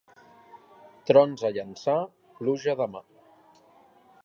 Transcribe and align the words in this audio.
Trons 1.09 1.43
a 1.51 1.51
Llançà, 1.57 1.95
pluja 2.41 2.77
demà. 2.83 3.05